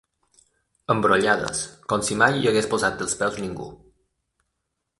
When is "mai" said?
2.23-2.39